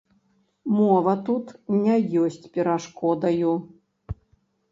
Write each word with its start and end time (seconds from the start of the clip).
Мова 0.77 1.11
тут 1.27 1.45
не 1.81 1.97
ёсць 2.23 2.49
перашкодаю. 2.55 3.51